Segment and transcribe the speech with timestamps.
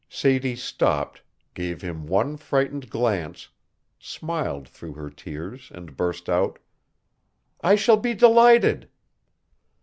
[0.09, 1.21] Sadie stopped,
[1.53, 3.49] gave him one frightened glance,
[3.99, 6.57] smiled through her tears and burst out:
[7.63, 8.89] "I shall be delighted."